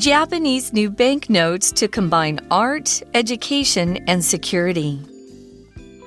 [0.00, 4.98] Japanese new banknotes to combine art, education, and security.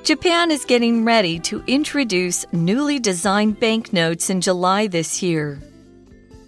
[0.03, 5.59] Japan is getting ready to introduce newly designed banknotes in July this year.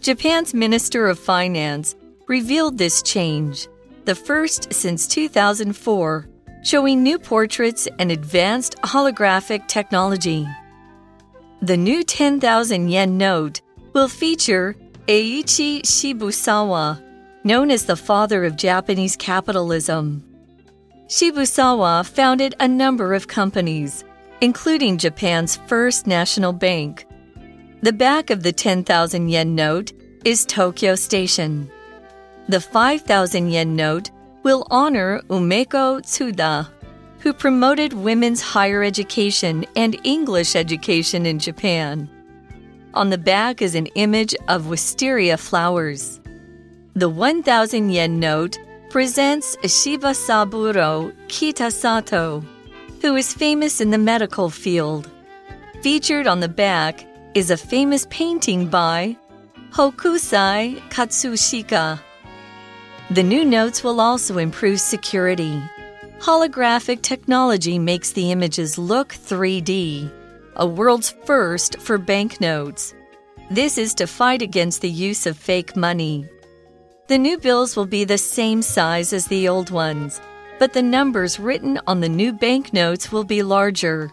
[0.02, 1.96] Japan's Minister of Finance
[2.28, 3.68] revealed this change,
[4.06, 6.28] the first since 2004,
[6.64, 10.48] showing new portraits and advanced holographic technology.
[11.62, 13.62] The new 10,000 yen note
[13.94, 14.76] will feature
[15.08, 17.05] Eiichi Shibusawa,
[17.46, 20.24] known as the father of Japanese capitalism.
[21.08, 24.04] Shibusawa founded a number of companies,
[24.42, 27.06] including Japan's first national bank.
[27.84, 29.94] The back of the 10,000 yen note
[30.26, 31.70] is Tokyo Station.
[32.50, 34.10] The 5,000 yen note
[34.42, 36.68] will honor Umeko Tsuda,
[37.20, 42.10] who promoted women's higher education and English education in Japan.
[42.96, 46.20] On the back is an image of wisteria flowers.
[46.98, 48.58] The 1,000 yen note
[48.90, 52.42] presents Shibasaburo Kitasato,
[53.02, 55.12] who is famous in the medical field.
[55.82, 59.18] Featured on the back is a famous painting by
[59.72, 62.00] Hokusai Katsushika.
[63.10, 65.62] The new notes will also improve security.
[66.20, 70.10] Holographic technology makes the images look 3D,
[70.56, 72.96] a world's first for banknotes.
[73.52, 76.30] This is to fight against the use of fake money.
[77.08, 80.20] The new bills will be the same size as the old ones,
[80.58, 84.12] but the numbers written on the new banknotes will be larger.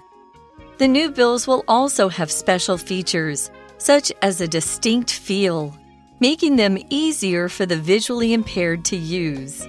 [0.77, 5.75] The new bills will also have special features, such as a distinct feel,
[6.21, 9.67] making them easier for the visually impaired to use.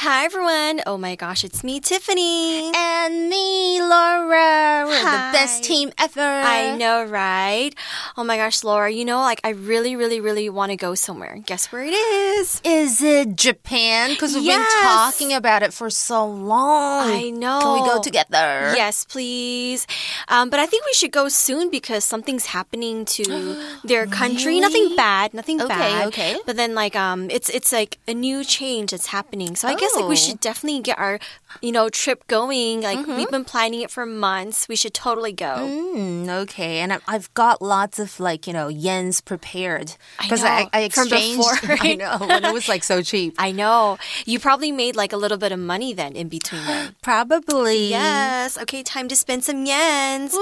[0.00, 0.80] Hi everyone.
[0.86, 2.70] Oh my gosh, it's me, Tiffany.
[2.72, 4.84] And me, Laura.
[4.86, 5.32] We're Hi.
[5.32, 6.20] the best team ever.
[6.22, 7.70] I know, right?
[8.16, 11.38] Oh my gosh, Laura, you know, like I really, really, really want to go somewhere.
[11.44, 12.60] Guess where it is?
[12.64, 14.10] Is it Japan?
[14.10, 14.72] Because we've Yes.
[14.72, 17.10] been talking about it for so long.
[17.10, 17.58] I know.
[17.60, 18.70] Can we go together?
[18.78, 19.84] Yes, please.
[20.28, 24.60] Um, but I think we should go soon because something's happening to their country.
[24.60, 26.06] Nothing bad, nothing Okay, bad.
[26.08, 26.36] okay.
[26.46, 29.56] But then, like, um, it's it's like a new change that's happening.
[29.56, 30.14] So I guess like we Oh.
[30.16, 31.18] should definitely get our,
[31.62, 32.82] you know, trip going.
[32.82, 33.16] Like Mm-hmm.
[33.16, 34.68] we've been planning it for months.
[34.68, 35.54] We should totally go.
[35.68, 40.68] Mm, okay, and I- I've got lots of like you know yens prepared because I,
[40.72, 41.60] I from exchanged.
[41.62, 43.34] before, I know when it was like so cheap.
[43.38, 43.98] I know.
[44.26, 46.96] You probably made like a little bit of money then in between them.
[47.02, 47.88] Probably.
[47.90, 48.58] Yes.
[48.58, 50.34] Okay, time to spend some yens.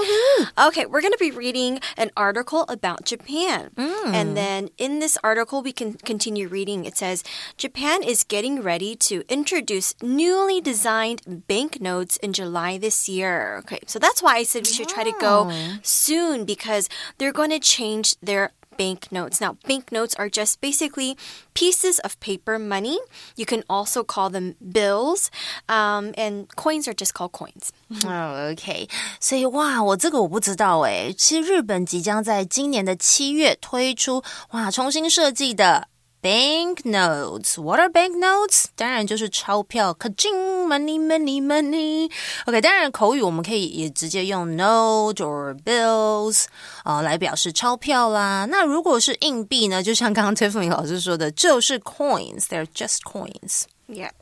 [0.57, 3.71] Okay, we're going to be reading an article about Japan.
[3.77, 6.85] And then in this article, we can continue reading.
[6.85, 7.23] It says
[7.57, 13.58] Japan is getting ready to introduce newly designed banknotes in July this year.
[13.60, 15.50] Okay, so that's why I said we should try to go
[15.82, 19.38] soon because they're going to change their banknotes.
[19.38, 21.16] Now, banknotes are just basically
[21.52, 22.98] pieces of paper money.
[23.36, 25.30] You can also call them bills,
[25.68, 27.68] um, and coins are just called coins.
[28.06, 28.88] 哦、o k
[29.20, 31.14] 所以哇，我这个我不知道诶。
[31.16, 35.88] 其实日本即将在今年的七月推出哇重新设计的
[36.22, 38.66] banknotes。What are banknotes？
[38.76, 40.32] 当然就是钞票，可劲
[40.66, 46.44] money money money。OK，当然口语我们可以也直接用 note or bills
[46.84, 48.46] 啊、来表示钞票啦。
[48.48, 53.64] 那如果是硬币呢，就像刚刚 Tiffany 老师说的，就是 coins，they're just coins。
[53.88, 54.12] Yeah.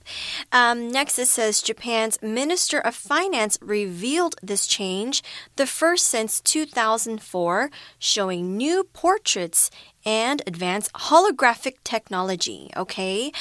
[0.50, 5.20] Um, next, it says Japan's Minister of Finance revealed this change,
[5.54, 7.70] the first since 2004,
[8.00, 9.68] showing new portraits
[10.05, 12.69] and advanced holographic technology.
[12.75, 13.31] Okay.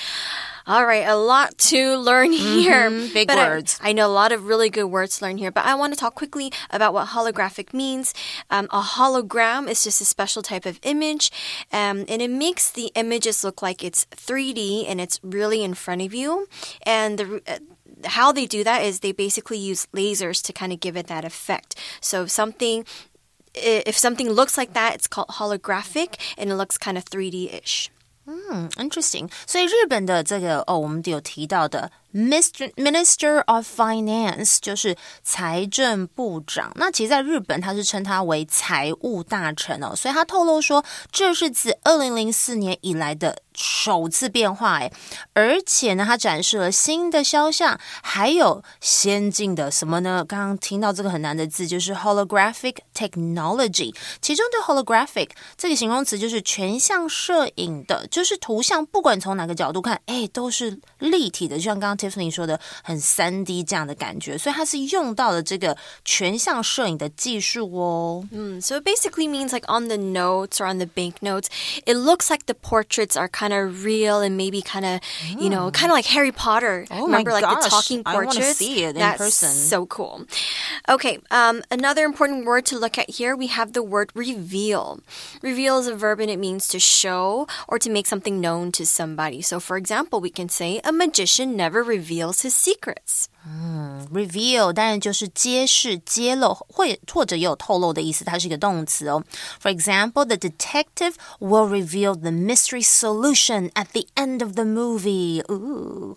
[0.66, 2.88] All right, a lot to learn here.
[3.12, 3.78] big But words.
[3.82, 5.98] I, know a lot of really good words to learn here, but I want to
[6.00, 8.14] talk quickly about what holographic means.
[8.50, 11.30] Um, a hologram is just a special type of image,
[11.70, 16.00] um, and it makes the images look like it's 3D and it's really in front
[16.00, 16.48] of you.
[16.84, 17.58] And the uh,
[18.06, 21.24] how they do that is they basically use lasers to kind of give it that
[21.26, 21.74] effect.
[22.00, 23.13] So if something i-
[23.53, 27.87] if something looks like that, it's called holographic, and it looks kind of 3D-ish.
[28.25, 29.29] 嗯，interesting。
[29.47, 32.72] 所以日本的这个哦，我们有提到的 Mr.
[32.76, 36.72] Minister of Finance 就是财政部长。
[36.76, 39.94] 那其实，在日本他是称他为财务大臣哦。
[39.96, 44.92] 所以他透露说，这是自二零零四年以来的首次变化诶，
[45.32, 50.24] 而且呢，他展示了新的肖像，还有先进的什么呢？
[50.26, 53.92] 刚刚听到这个很难的字，就是 holographic technology。
[54.20, 64.37] 其中的 holographic 这个形容词就是全像摄影的，就是图像，不管从哪个角度看，哎，都是立体的，就像刚刚 Tiffany 说的，很三 D 这样的感觉。
[64.37, 68.25] 所以它是用到了这个全向摄影的技术哦。
[68.31, 71.47] 嗯，so it basically means like on the notes or on the banknotes,
[71.85, 75.01] it looks like the portraits are kind of real and maybe kind of,
[75.39, 76.85] you know, kind of like Harry Potter.
[76.91, 78.57] Oh Remember, my like gosh, the talking I wanna portraits?
[78.57, 79.49] see it in That's person.
[79.49, 80.25] so cool.
[80.87, 84.99] Okay, um, another important word to look at here, we have the word reveal.
[85.41, 88.85] Reveal is a verb and it means to show or to make something known to
[88.85, 89.41] somebody.
[89.41, 93.27] So, for example, we can say a magician never reveals his secrets.
[94.11, 99.23] reveal 当然就是揭示、揭露，或或者也有透露的意思，它是一个动词哦。
[99.61, 105.41] For example, the detective will reveal the mystery solution at the end of the movie.
[105.49, 106.15] Ooh.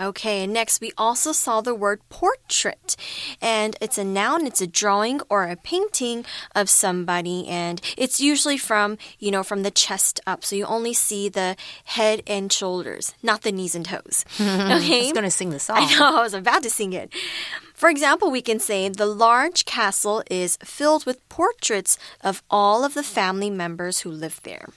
[0.00, 2.96] Okay, and next we also saw the word portrait.
[3.40, 8.58] And it's a noun, it's a drawing or a painting of somebody and it's usually
[8.58, 10.44] from, you know, from the chest up.
[10.44, 14.24] So you only see the head and shoulders, not the knees and toes.
[14.76, 15.00] Okay?
[15.00, 15.76] He's gonna sing the song.
[15.80, 17.12] I know, I was about to sing it.
[17.75, 22.93] For example, we can say the large castle is filled with portraits of all of
[22.93, 24.67] the family members who live there.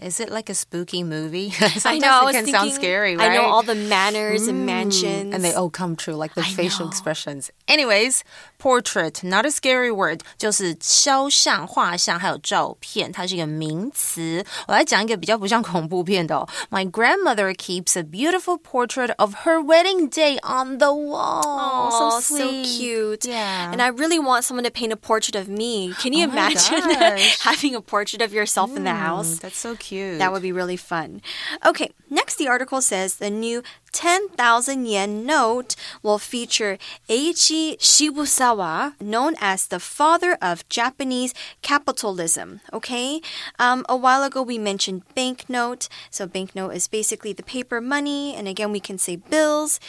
[0.00, 1.52] Is it like a spooky movie?
[1.60, 3.30] I Sometimes know, I it was can thinking, sound scary, right?
[3.30, 5.34] I know all the manors and mansions.
[5.34, 6.90] and they all come true, like the I facial know.
[6.90, 7.50] expressions.
[7.68, 8.24] Anyways,
[8.58, 14.42] portrait, not a scary word，就是肖像、画像还有照片，它是一个名词。
[14.66, 16.48] 我来讲一个比较不像恐怖片的哦。
[16.70, 21.42] My grandmother keeps a beautiful portrait of her wedding day on the wall.
[21.44, 23.25] Oh, so so cute.
[23.25, 23.71] Yeah.
[23.71, 25.93] And I really want someone to paint a portrait of me.
[25.93, 26.81] Can you Oh imagine
[27.41, 29.37] having a portrait of yourself in the house?
[29.37, 30.19] Mm, that's so cute.
[30.19, 31.21] That would be really fun.
[31.65, 36.77] Okay, next the article says the new 10,000 yen note will feature
[37.09, 42.61] Eiichi Shibusawa, known as the father of Japanese capitalism.
[42.71, 43.21] Okay,
[43.59, 45.87] um, a while ago we mentioned banknote.
[46.09, 49.79] So, banknote is basically the paper money, and again, we can say bills.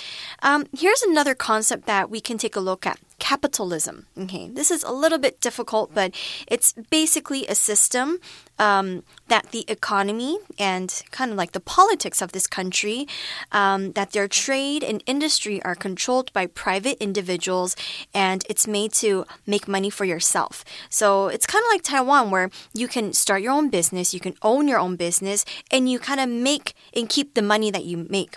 [0.42, 4.06] Um, here's another concept that we can take a look at capitalism.
[4.18, 6.12] Okay, this is a little bit difficult, but
[6.48, 8.18] it's basically a system
[8.58, 13.06] um, that the economy and kind of like the politics of this country,
[13.52, 17.76] um, that their trade and industry are controlled by private individuals,
[18.12, 20.64] and it's made to make money for yourself.
[20.90, 24.34] So it's kind of like Taiwan, where you can start your own business, you can
[24.42, 27.98] own your own business, and you kind of make and keep the money that you
[28.10, 28.36] make.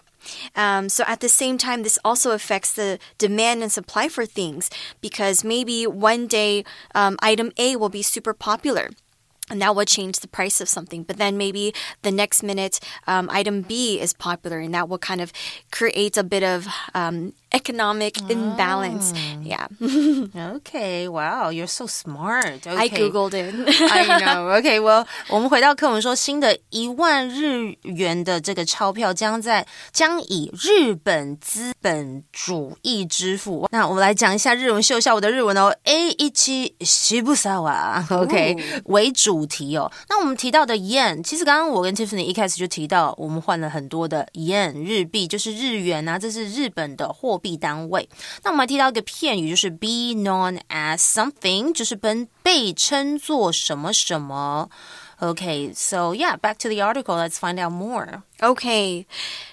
[0.55, 4.69] Um, so at the same time, this also affects the demand and supply for things
[5.01, 6.63] because maybe one day
[6.93, 8.89] um, item A will be super popular.
[9.47, 11.03] And that will change the price of something.
[11.03, 15.21] But then maybe the next minute, um, item B is popular, and that will kind
[15.21, 15.31] of
[15.71, 19.12] create a bit of um, economic imbalance.
[19.42, 19.66] Yeah.
[20.36, 22.66] Okay, wow, you're so smart.
[22.66, 22.76] Okay.
[22.76, 23.54] I Googled it.
[23.90, 24.50] I know.
[24.60, 33.68] Okay, well，我们回到课文说，新的一万日元的这个钞票将在将以日本资本主义支付。
[33.72, 35.74] 那我们来讲一下日文，秀一下我的日文哦。
[35.84, 39.90] A 一七西布萨瓦，OK 为主题哦。
[40.08, 48.08] 那我们提到的 yen，其实刚刚我跟 Tiffany 一开始就提到，我们换了很多的 yen 日币，就是日元啊，这是日本的货 币单位。
[48.42, 54.68] 那我们还提到一个片语，就是 be known as something，就是被被称作什么什么。
[55.20, 57.14] Okay, so yeah, back to the article.
[57.14, 58.22] Let's find out more.
[58.40, 59.04] Okay.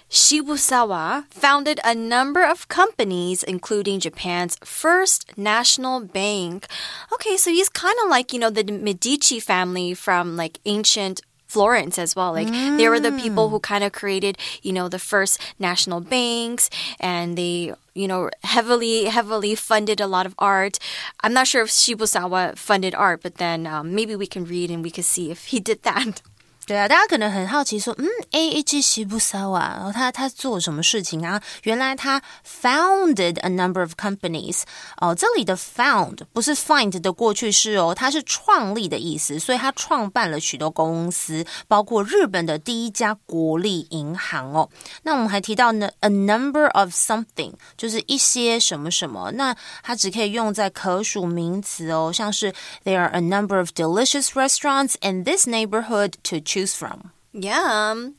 [0.09, 6.67] Shibusawa founded a number of companies, including Japan's first national bank.
[7.11, 11.19] Okay, so he's kind of like, you know, the Medici family from like ancient
[11.52, 12.32] Florence as well.
[12.32, 16.70] Like they were the people who kind of created, you know, the first national banks
[16.98, 20.78] and they, you know, heavily, heavily funded a lot of art.
[21.20, 24.82] I'm not sure if Shibusawa funded art, but then um, maybe we can read and
[24.82, 26.22] we can see if he did that.
[26.71, 31.41] 对啊，大家可能很好奇说，嗯，A H 西布萨瓦，然后他他做什么事情啊？
[31.63, 34.63] 原来他 founded a number of companies。
[34.97, 44.67] 哦，这里的 found 不是 find 的过去式哦，它是创立的意思，所以他创办了许多公司，包括日本的第一家国立银行哦。
[45.03, 52.51] 那我们还提到呢，a number of something 就是一些什么什么，那它只可以用在可数名词哦，像是
[52.83, 57.10] there are a number of delicious restaurants in this neighborhood to choose From.
[57.34, 58.14] Yum.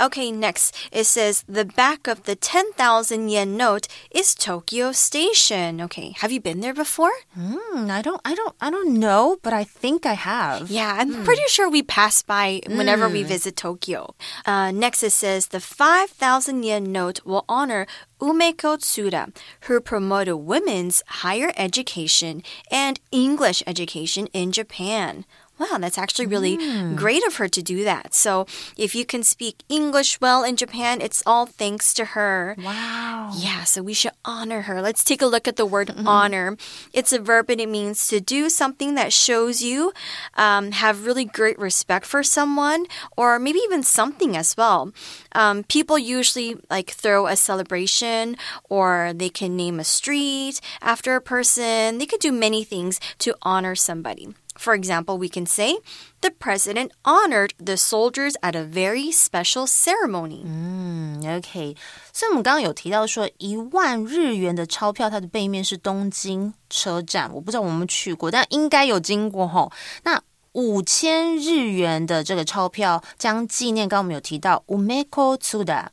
[0.00, 5.80] Okay, next it says the back of the 10,000 yen note is Tokyo Station.
[5.80, 7.12] Okay, have you been there before?
[7.34, 10.68] Hmm, I don't, I don't, I don't know, but I think I have.
[10.68, 14.16] Yeah, I'm pretty sure we pass by whenever we visit Tokyo.
[14.44, 17.86] Uh, next it says the 5,000 yen note will honor
[18.20, 25.24] Umeko Tsuda, who promoted women's higher education and English education in Japan.
[25.58, 26.56] Wow, that's actually really
[26.94, 28.14] great of her to do that.
[28.14, 28.46] So
[28.76, 32.56] if you can speak English well in Japan, it's all thanks to her.
[32.58, 33.32] Wow.
[33.36, 34.82] Yeah, so we should honor her.
[34.82, 36.56] Let's take a look at the word honor.
[36.92, 39.92] It's a verb and it means to do something that shows you
[40.34, 42.86] um, have really great respect for someone
[43.16, 44.92] or maybe even something as well.
[45.32, 48.36] Um, people usually like throw a celebration
[48.68, 51.98] or they can name a street after a person.
[51.98, 54.34] They could do many things to honor somebody.
[54.55, 55.77] For example, we can say,
[56.19, 60.43] the president honored the soldiers at a very special ceremony.
[60.45, 61.75] 嗯，OK，
[62.11, 67.33] 所以我们刚刚有提到说，一万日元的钞票，它的背面是东京车站。
[67.33, 69.71] 我不知道我们去过，但应该有经过吼。
[70.03, 70.21] 那
[70.56, 75.88] 五千日元的这个钞票将纪念，刚刚我们有提到 Umeko Tsuda，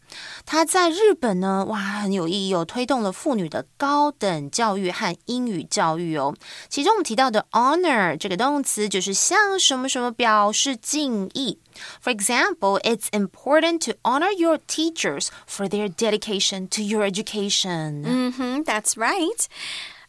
[0.46, 6.34] 它在日本呢，哇，很有意义哦，推动了妇女的高等教育和英语教育哦。
[6.70, 11.60] 其中我们提到的 honor 这个动词，就是向什么什么表示敬意。
[12.02, 18.06] For example, it's important to honor your teachers for their dedication to your education.
[18.06, 19.46] Mm-hmm, that's right.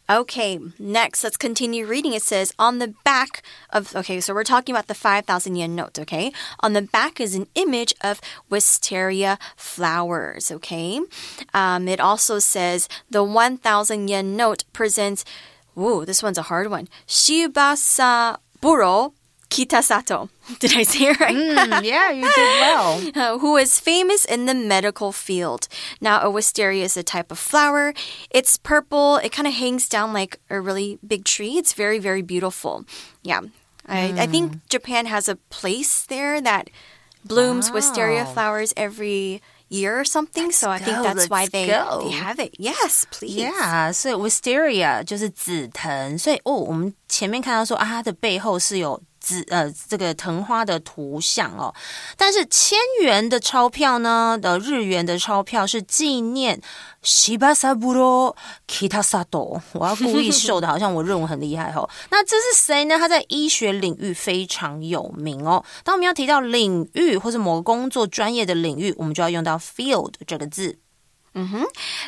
[0.07, 2.13] Okay, next, let's continue reading.
[2.13, 5.97] It says on the back of, okay, so we're talking about the 5,000 yen note,
[5.97, 6.31] okay?
[6.59, 11.01] On the back is an image of wisteria flowers, okay?
[11.55, 15.25] Um, it also says the 1,000 yen note presents,
[15.73, 16.87] whoa, this one's a hard one.
[17.07, 18.37] Shibasaburo
[19.50, 20.28] Kitasato.
[20.60, 21.34] Did I say it right?
[21.34, 23.00] Mm, yeah, you did well.
[23.16, 25.66] uh, who is famous in the medical field.
[26.00, 27.92] Now, a wisteria is a type of flower.
[28.30, 29.16] It's purple.
[29.16, 31.58] It kind of hangs down like a really big tree.
[31.58, 32.84] It's very, very beautiful.
[33.24, 33.40] Yeah.
[33.88, 36.70] I, I think Japan has a place there that
[37.24, 38.32] blooms wisteria Wow.
[38.32, 40.52] flowers every year or something.
[40.52, 42.02] so I think go, that's why let's they, go.
[42.04, 42.54] they have it.
[42.56, 43.36] Yes, please.
[43.36, 51.73] Yeah，所以 wisteria 就是紫藤，所以哦，我们前面看到说啊，它的背后是有 紫呃这个藤花的图像哦。
[52.15, 56.61] 但是千元的钞票呢的日元的钞票是纪念
[57.03, 58.35] Shibasaburo
[58.67, 59.59] Kitasato。
[59.73, 61.89] 我要故意秀的，好像我认为很厉害哦。
[62.11, 62.99] 那这是谁呢？
[62.99, 65.65] 他在医学领域非常有名哦。
[65.83, 70.77] 当我们要提到领域或者某个工作专业的领域，我们就要用到 field 这个字。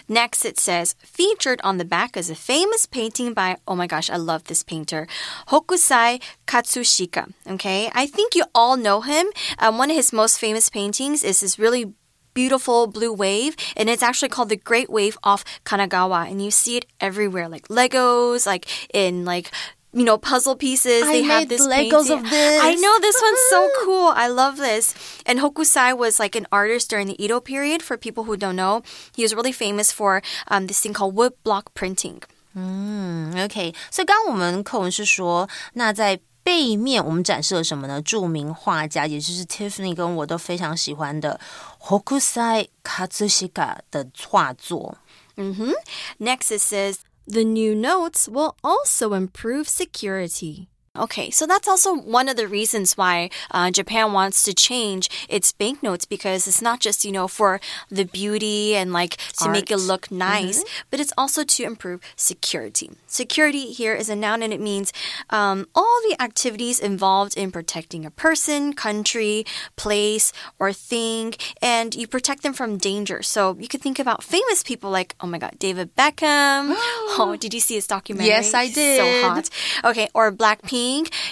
[0.07, 4.10] Next, it says, featured on the back is a famous painting by, oh my gosh,
[4.10, 5.07] I love this painter,
[5.50, 7.34] Hokusai Katsushika.
[7.46, 9.27] Okay, I think you all know him.
[9.60, 11.93] Um, one of his most famous paintings is this really
[12.34, 16.77] beautiful blue wave, and it's actually called the Great Wave off Kanagawa, and you see
[16.77, 19.51] it everywhere, like Legos, like in like
[19.96, 21.02] you know puzzle pieces.
[21.02, 22.18] I they have made this Legos painting.
[22.18, 22.62] of this.
[22.62, 24.08] I know this one's so cool.
[24.14, 24.94] I love this.
[25.26, 27.82] And Hokusai was like an artist during the Edo period.
[27.82, 28.82] For people who don't know,
[29.14, 32.22] he was really famous for um, this thing called wood block printing.
[32.54, 38.02] 嗯，OK，所以刚刚我们课文是说，那在背面我们展示了什么呢？
[38.02, 41.40] 着名画家，也就是 Tiffany 跟我都非常喜欢的
[41.80, 44.99] Hokusai Katsushika 的画作。
[45.37, 45.72] hmm
[46.18, 46.96] Next, it says
[47.27, 50.69] the new notes will also improve security.
[50.97, 55.51] Okay, so that's also one of the reasons why uh, Japan wants to change its
[55.51, 59.77] banknotes because it's not just, you know, for the beauty and like to make it
[59.77, 62.89] look nice, but it's also to improve security.
[63.05, 64.91] Security here is a noun and it means
[65.29, 72.07] um, all the activities involved in protecting a person, country, place, or thing, and you
[72.07, 73.21] protect them from danger.
[73.21, 76.73] So you could think about famous people like, oh my God, David Beckham.
[77.19, 78.29] oh, did you see his documentary?
[78.29, 78.97] Yes, I did.
[78.97, 79.49] So hot.
[79.91, 80.87] Okay, or Blackpink.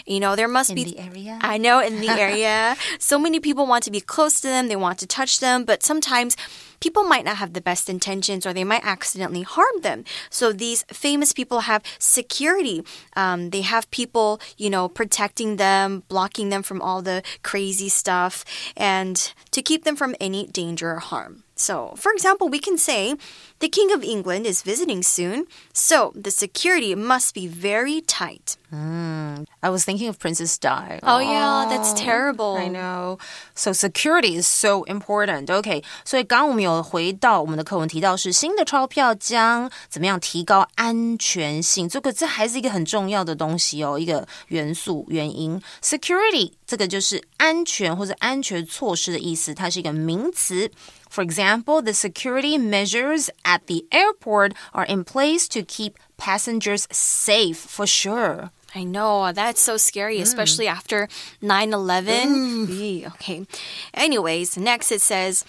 [0.06, 1.40] You know, there must In be the area?
[1.42, 2.76] I know in the area.
[3.00, 5.84] so many people want to be close to them, they want to touch them, but
[5.84, 6.36] sometimes
[6.80, 10.04] people might not have the best intentions or they might accidentally harm them.
[10.30, 12.84] So these famous people have security.
[13.16, 18.44] Um, they have people, you know, protecting them, blocking them from all the crazy stuff,
[18.78, 19.16] and
[19.52, 21.45] to keep them from any danger or harm.
[21.57, 23.17] So, for example, we can say
[23.59, 28.57] the King of England is visiting soon, so the security must be very tight.
[28.73, 31.01] I was thinking of Princess Di.
[31.03, 32.57] Oh, yeah, that's Oh, terrible.
[32.57, 33.19] I know.
[33.55, 35.51] So security is so important.
[35.51, 45.61] OK，所以刚刚我们有回到我们的课文提到是新的钞票将怎么样提高安全性，这个这还是一个很重要的东西哦，一个元素原因。
[45.83, 50.71] Security 这个就是安全或者安全措施的意思，它是一个名词。
[51.16, 57.56] For example, the security measures at the airport are in place to keep passengers safe
[57.58, 58.52] for sure.
[58.76, 60.24] I know, that's so scary, mm.
[60.24, 61.08] especially after
[61.42, 63.06] 9 11.
[63.16, 63.48] Okay.
[63.94, 65.46] Anyways, next it says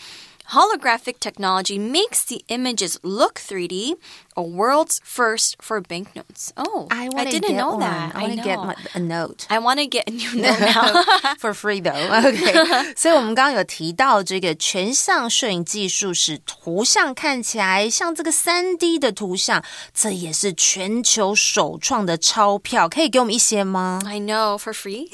[0.52, 3.96] holographic technology makes the images look 3D
[4.36, 6.54] a world's first for banknotes.
[6.56, 7.80] Oh, I want to didn't get know one.
[7.82, 8.16] that.
[8.16, 8.66] I want to get know.
[8.66, 9.46] my, a note.
[9.50, 11.04] I want to get a new note now.
[11.38, 12.94] For free though, OK。
[12.96, 19.64] 所以我们刚刚有提到这个全像摄影技术，使图像看起来像这个三 D 的图像，
[19.94, 24.02] 这也是全球首创的钞票，可以给我们一些吗？
[24.06, 25.10] I know, for free.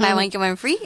[0.00, 0.78] Buy one, get one free.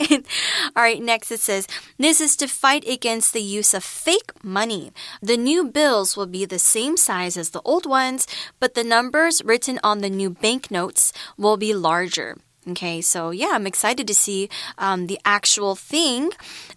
[0.75, 1.67] All right, next it says
[1.99, 4.92] this is to fight against the use of fake money.
[5.22, 8.28] The new bills will be the same size as the old ones,
[8.60, 12.38] but the numbers written on the new banknotes will be larger.
[12.68, 16.32] Okay, so yeah, I'm excited to see um, the actual thing.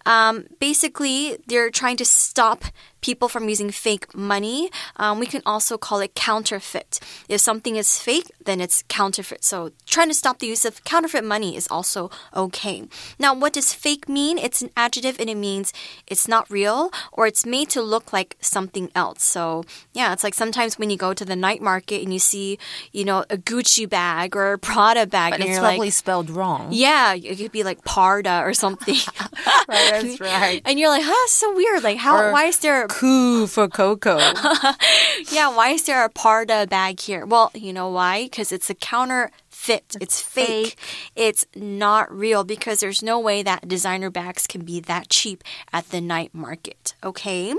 [0.05, 2.65] Um, basically, they're trying to stop
[3.07, 4.59] people from using fake money.
[4.97, 6.99] Um, we can also call it counterfeit.
[7.29, 9.43] If something is fake, then it's counterfeit.
[9.51, 9.57] So,
[9.93, 12.77] trying to stop the use of counterfeit money is also okay.
[13.19, 14.35] Now, what does fake mean?
[14.37, 15.67] It's an adjective and it means
[16.07, 19.23] it's not real or it's made to look like something else.
[19.35, 22.57] So, yeah, it's like sometimes when you go to the night market and you see,
[22.91, 25.93] you know, a Gucci bag or a Prada bag, But and it's you're probably like,
[25.93, 26.69] spelled wrong.
[26.71, 28.97] yeah, it could be like Parda or something.
[29.67, 30.61] Right, that's right.
[30.65, 31.81] And you're like, huh, so weird.
[31.83, 32.15] Like, how?
[32.17, 32.87] Or- why is there?
[32.95, 34.17] Coup for Coco.
[35.29, 37.25] yeah, why is there a Parda bag here?
[37.25, 38.23] Well, you know why?
[38.23, 39.97] Because it's a counterfeit.
[39.99, 40.77] It's fake.
[41.13, 45.89] It's not real because there's no way that designer bags can be that cheap at
[45.89, 46.95] the night market.
[47.03, 47.53] Okay.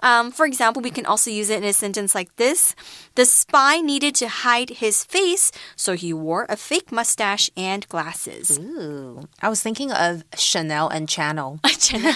[0.00, 2.74] Um, for example, we can also use it in a sentence like this:
[3.17, 8.57] The spy needed to hide his face, so he wore a fake mustache and glasses.
[8.57, 11.59] Ooh, I was thinking of Chanel and Channel.
[11.77, 12.13] Channel,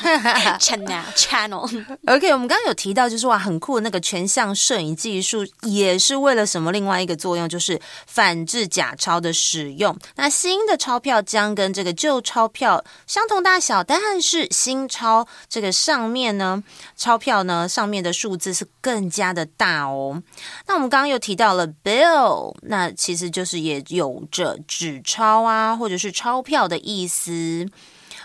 [0.59, 1.85] channel, channel.
[2.07, 6.71] OK，我们刚刚有提到，就是哇，很酷的那个全像摄影技术，也是为了什么？
[6.71, 9.95] 另外一个作用就是反制假钞的使用。
[10.15, 16.63] 那新的钞票将跟这个旧钞票相同大小，但是新钞这个上面呢，
[16.95, 20.23] 钞票呢上面的数字是更加的大哦。
[20.67, 27.66] 那我们 刚又提到了 bill，那其实就是也有着纸钞啊，或者是钞票的意思。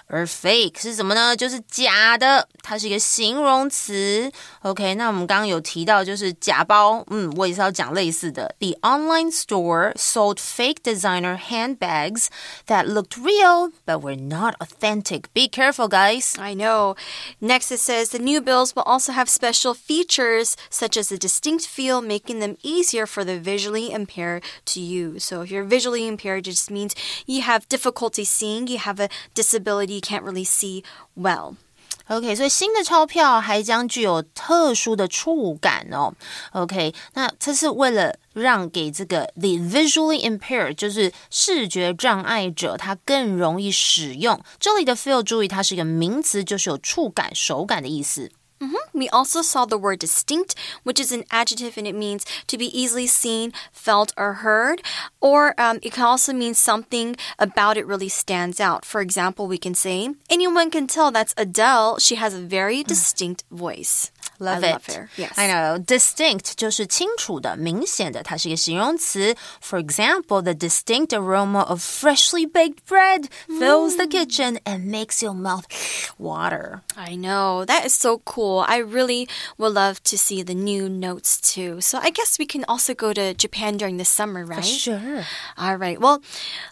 [0.06, 1.36] 而 fake 是什么呢？
[1.36, 4.30] 就是假的，它是一个形容词。
[4.62, 8.54] OK，那我们刚刚有提到，就是假包，嗯，我也是要讲类似的。
[8.58, 12.26] The online store sold fake designer handbags
[12.66, 15.24] that looked real but were not authentic.
[15.32, 16.38] Be careful, guys.
[16.38, 16.96] I know.
[17.40, 21.66] Next, it says the new bills will also have special features such as a distinct
[21.66, 25.24] feel, making them easier for the visually impaired to use.
[25.24, 26.94] So, if you're visually impaired, it just means
[27.26, 30.82] you have difficulty seeing, you have a disability, you can't really see
[31.16, 31.54] well.
[32.08, 36.12] OK，所以新的钞票还将具有特殊的触感哦。
[36.50, 44.42] OK，那这是为了让给这个 the visually impaired，就是视觉障碍者，他更容易使用。
[44.58, 48.30] 这里的 feel 注意，它是一个名词，就是有触感、手感的意思。
[48.97, 52.65] We also saw the word distinct, which is an adjective and it means to be
[52.77, 54.81] easily seen, felt, or heard.
[55.21, 58.85] Or um, it can also mean something about it really stands out.
[58.85, 61.99] For example, we can say, anyone can tell that's Adele.
[61.99, 64.11] She has a very distinct voice.
[64.38, 64.72] Love I it.
[64.72, 65.08] love her.
[65.16, 65.38] Yes.
[65.38, 65.78] I know.
[65.78, 69.36] Distinct 就是清楚的、明显的，它是一个形容词。
[69.60, 75.64] For example, the distinct aroma of freshly baked bread fills the kitchen and makes your mouth
[76.18, 76.80] water.
[76.96, 77.64] I know.
[77.64, 78.64] That is so cool.
[78.66, 79.28] I really
[79.58, 81.80] would love to see the new notes too.
[81.80, 84.64] So I guess we can also go to Japan during the summer, right?
[84.64, 85.24] Sure.
[85.56, 86.00] All right.
[86.00, 86.20] Well,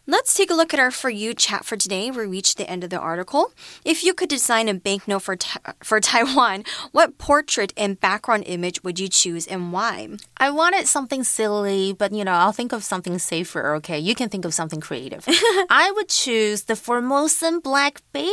[0.09, 2.11] let's take a look at our For You chat for today.
[2.11, 3.53] We reached the end of the article.
[3.85, 8.84] If you could design a banknote for, Ta- for Taiwan, what portrait and background image
[8.84, 10.10] would you choose and why?
[10.38, 14.00] I wanted something silly, but you know, I'll think of something safer, okay?
[14.00, 15.24] You can think of something creative.
[15.70, 18.26] I would choose the Formosan black bear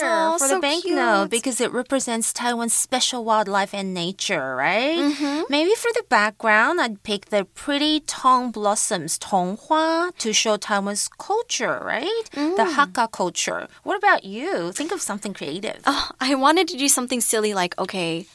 [0.00, 4.98] Oh, for so the banknote because it represents Taiwan's special wildlife and nature, right?
[4.98, 5.42] Mm-hmm.
[5.48, 11.80] Maybe for the background, I'd pick the pretty tung blossoms, Tonghua, to show Taiwan's culture,
[11.84, 12.22] right?
[12.32, 12.74] The mm.
[12.74, 13.68] Hakka culture.
[13.82, 14.72] What about you?
[14.72, 15.80] Think of something creative.
[15.86, 18.26] Oh, I wanted to do something silly like, okay,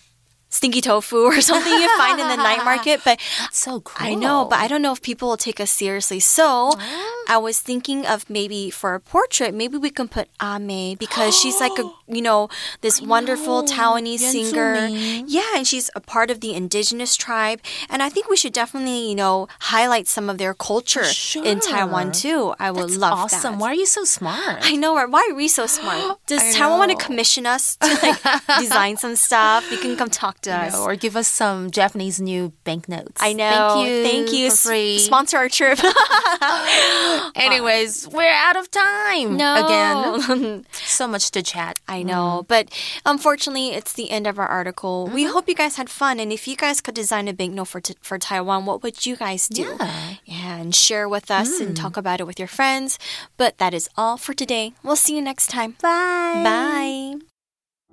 [0.53, 3.19] stinky tofu or something you find in the night market, but
[3.51, 4.07] so cool.
[4.07, 6.19] I know, but I don't know if people will take us seriously.
[6.19, 7.25] So oh.
[7.27, 11.59] I was thinking of maybe for a portrait, maybe we can put A-Mei because she's
[11.59, 12.49] like a, you know,
[12.81, 14.87] this wonderful Taiwanese singer.
[14.87, 17.59] Yeah, and she's a part of the indigenous tribe.
[17.89, 21.05] And I think we should definitely, you know, highlight some of their culture
[21.43, 22.53] in Taiwan too.
[22.59, 23.53] I would That's love awesome.
[23.53, 23.59] that.
[23.59, 24.59] Why are you so smart?
[24.61, 24.93] I know.
[24.93, 26.19] Why are we so smart?
[26.27, 28.21] Does I Taiwan want to commission us to like
[28.59, 29.69] design some stuff?
[29.71, 33.21] You can come talk or give us some Japanese new banknotes.
[33.21, 33.73] I know.
[33.75, 34.03] Thank you.
[34.03, 34.49] Thank you.
[34.51, 34.99] For free.
[34.99, 35.79] Sponsor our trip.
[37.35, 39.37] Anyways, we're out of time.
[39.37, 39.65] No.
[39.65, 40.65] Again.
[40.85, 41.79] So much to chat.
[41.87, 42.47] I know, mm.
[42.47, 42.69] but
[43.05, 45.07] unfortunately, it's the end of our article.
[45.07, 45.33] We mm-hmm.
[45.33, 48.19] hope you guys had fun, and if you guys could design a banknote for for
[48.19, 49.75] Taiwan, what would you guys do?
[49.79, 50.13] Yeah.
[50.25, 51.75] yeah, and share with us and mm.
[51.75, 52.99] talk about it with your friends.
[53.37, 54.73] But that is all for today.
[54.83, 55.75] We'll see you next time.
[55.81, 57.19] Bye.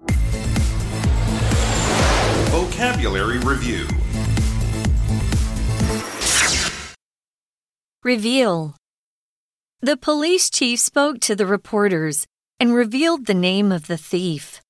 [0.07, 0.50] Bye.
[2.51, 3.87] Vocabulary Review
[8.03, 8.75] Reveal.
[9.81, 12.27] The police chief spoke to the reporters
[12.59, 14.61] and revealed the name of the thief.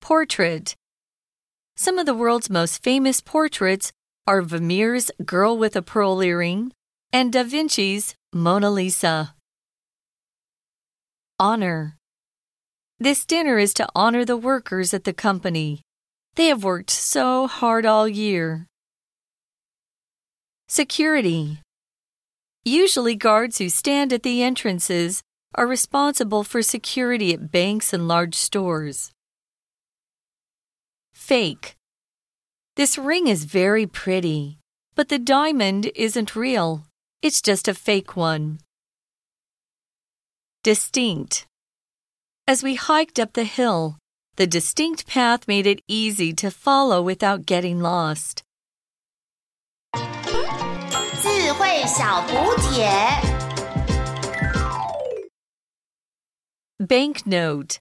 [0.00, 0.74] Portrait.
[1.76, 3.92] Some of the world's most famous portraits
[4.26, 6.72] are Vermeer's Girl with a Pearl Earring
[7.12, 9.36] and Da Vinci's Mona Lisa.
[11.38, 11.96] Honor.
[12.98, 15.80] This dinner is to honor the workers at the company.
[16.34, 18.66] They have worked so hard all year.
[20.66, 21.60] Security.
[22.64, 25.22] Usually, guards who stand at the entrances
[25.54, 29.10] are responsible for security at banks and large stores.
[31.12, 31.76] Fake.
[32.76, 34.58] This ring is very pretty,
[34.94, 36.86] but the diamond isn't real.
[37.20, 38.60] It's just a fake one.
[40.62, 41.44] Distinct.
[42.48, 43.98] As we hiked up the hill,
[44.41, 48.43] the distinct path made it easy to follow without getting lost.
[51.21, 52.87] 智慧小补帖。
[56.79, 57.79] Banknote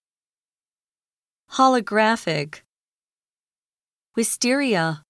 [1.52, 2.62] Holographic
[4.16, 5.02] Wisteria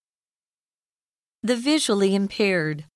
[1.42, 2.86] The visually impaired